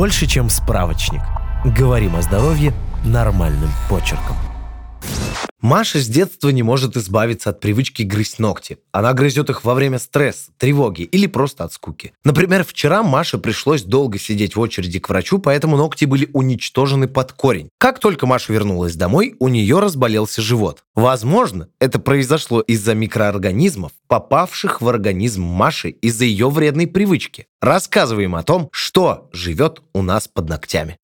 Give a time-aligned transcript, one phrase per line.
[0.00, 1.20] Больше, чем справочник.
[1.62, 2.72] Говорим о здоровье
[3.04, 4.34] нормальным почерком.
[5.60, 8.78] Маша с детства не может избавиться от привычки грызть ногти.
[8.92, 12.14] Она грызет их во время стресса, тревоги или просто от скуки.
[12.24, 17.32] Например, вчера Маше пришлось долго сидеть в очереди к врачу, поэтому ногти были уничтожены под
[17.32, 17.68] корень.
[17.76, 20.82] Как только Маша вернулась домой, у нее разболелся живот.
[20.94, 27.46] Возможно, это произошло из-за микроорганизмов, попавших в организм Маши из-за ее вредной привычки.
[27.60, 30.98] Рассказываем о том, что живет у нас под ногтями.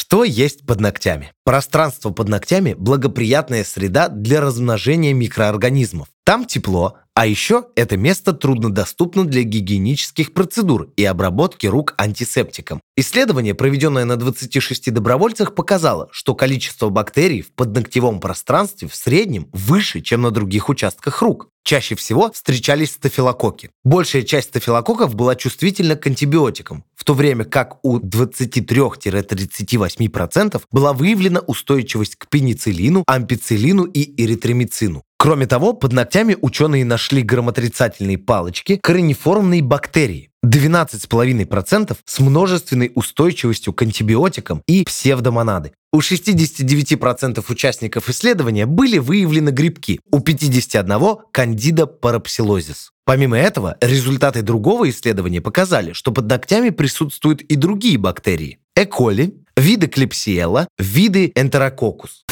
[0.00, 1.34] Что есть под ногтями?
[1.44, 6.08] Пространство под ногтями– благоприятная среда для размножения микроорганизмов.
[6.24, 12.80] Там тепло, а еще это место труднодоступно для гигиенических процедур и обработки рук антисептиком.
[12.96, 20.00] Исследование, проведенное на 26 добровольцах, показало, что количество бактерий в подногтевом пространстве в среднем выше,
[20.00, 21.48] чем на других участках рук.
[21.62, 23.70] Чаще всего встречались стафилококки.
[23.84, 31.40] Большая часть стафилококков была чувствительна к антибиотикам, в то время как у 23-38% была выявлена
[31.40, 35.02] устойчивость к пенициллину, ампициллину и эритромицину.
[35.18, 40.28] Кроме того, под ногтями ученые нашли грамотрицательные палочки коренеформной бактерии.
[40.44, 45.72] 12,5% с множественной устойчивостью к антибиотикам и псевдомонады.
[45.92, 52.92] У 69% участников исследования были выявлены грибки, у 51%– кандида парапсилозис.
[53.04, 58.60] Помимо этого, результаты другого исследования показали, что под ногтями присутствуют и другие бактерии.
[58.76, 58.86] Э.
[58.86, 62.24] коли, виды клепсиела, виды энтерококус.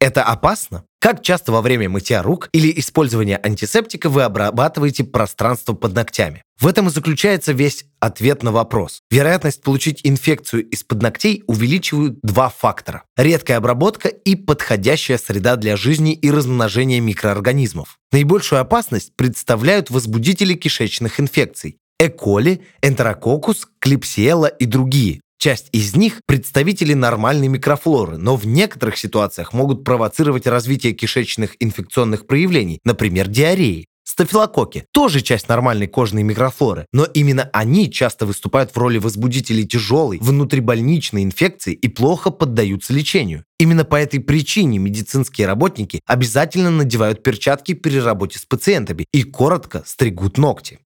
[0.00, 0.82] Это опасно?
[1.00, 6.42] Как часто во время мытья рук или использования антисептика вы обрабатываете пространство под ногтями?
[6.60, 9.02] В этом и заключается весь ответ на вопрос.
[9.08, 13.04] Вероятность получить инфекцию из-под ногтей увеличивают два фактора.
[13.16, 17.96] Редкая обработка и подходящая среда для жизни и размножения микроорганизмов.
[18.10, 21.78] Наибольшую опасность представляют возбудители кишечных инфекций.
[22.00, 22.08] Э.
[22.08, 25.20] коли, энтерококус, клепсиела и другие.
[25.40, 32.26] Часть из них– представители нормальной микрофлоры, но в некоторых ситуациях могут провоцировать развитие кишечных инфекционных
[32.26, 33.86] проявлений, например, диареи.
[34.02, 40.18] Стафилококки– тоже часть нормальной кожной микрофлоры, но именно они часто выступают в роли возбудителей тяжелой
[40.20, 43.44] внутрибольничной инфекции и плохо поддаются лечению.
[43.60, 49.84] Именно по этой причине медицинские работники обязательно надевают перчатки при работе с пациентами и коротко
[49.86, 50.80] стригут ногти.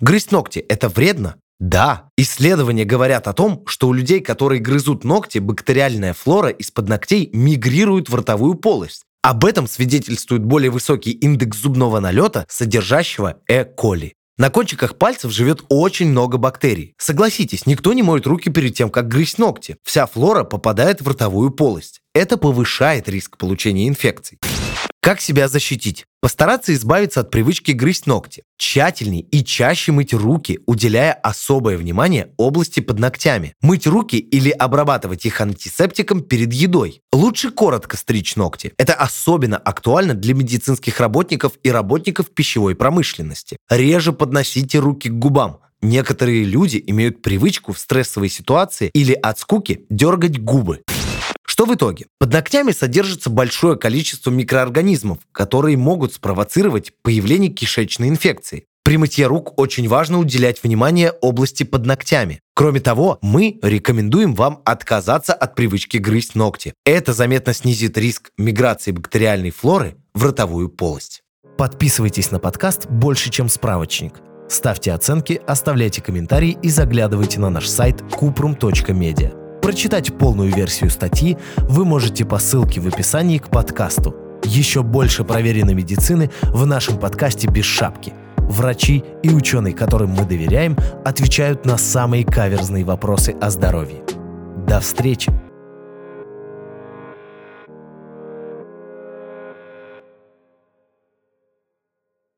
[0.00, 1.36] Грызть ногти– это вредно?
[1.58, 7.30] Да, исследования говорят о том, что у людей, которые грызут ногти, бактериальная флора из-под ногтей
[7.32, 9.04] мигрирует в ротовую полость.
[9.22, 13.64] Об этом свидетельствует более высокий индекс зубного налета, содержащего Э.
[13.64, 14.12] коли.
[14.38, 16.94] На кончиках пальцев живет очень много бактерий.
[16.98, 19.78] Согласитесь, никто не моет руки перед тем, как грызть ногти.
[19.82, 22.02] Вся флора попадает в ротовую полость.
[22.14, 24.38] Это повышает риск получения инфекций.
[25.06, 26.04] Как себя защитить?
[26.20, 28.42] Постараться избавиться от привычки грызть ногти.
[28.58, 33.54] Тщательней и чаще мыть руки, уделяя особое внимание области под ногтями.
[33.60, 37.02] Мыть руки или обрабатывать их антисептиком перед едой.
[37.12, 38.72] Лучше коротко стричь ногти.
[38.78, 43.58] Это особенно актуально для медицинских работников и работников пищевой промышленности.
[43.70, 45.60] Реже подносите руки к губам.
[45.82, 50.82] Некоторые люди имеют привычку в стрессовой ситуации или от скуки дергать губы.
[51.56, 52.04] Что в итоге?
[52.18, 58.66] Под ногтями содержится большое количество микроорганизмов, которые могут спровоцировать появление кишечной инфекции.
[58.84, 62.42] При мытье рук очень важно уделять внимание области под ногтями.
[62.54, 66.74] Кроме того, мы рекомендуем вам отказаться от привычки грызть ногти.
[66.84, 71.22] Это заметно снизит риск миграции бактериальной флоры в ротовую полость.
[71.56, 74.20] Подписывайтесь на подкаст «Больше, чем справочник».
[74.50, 79.45] Ставьте оценки, оставляйте комментарии и заглядывайте на наш сайт kuprum.media.
[79.66, 84.14] Прочитать полную версию статьи вы можете по ссылке в описании к подкасту.
[84.44, 88.12] Еще больше проверенной медицины в нашем подкасте «Без шапки».
[88.36, 94.04] Врачи и ученые, которым мы доверяем, отвечают на самые каверзные вопросы о здоровье.
[94.68, 95.32] До встречи!